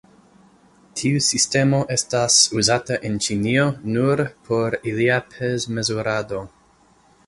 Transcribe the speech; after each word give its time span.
Tiu 1.01 1.19
sistemo 1.25 1.81
estas 1.97 2.39
uzata 2.61 2.99
en 3.11 3.21
Ĉinio 3.27 3.69
nur 3.93 4.27
por 4.49 4.83
ilia 4.93 5.23
pez-mezurado. 5.37 6.47